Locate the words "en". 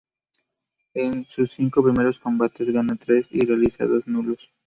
0.95-1.25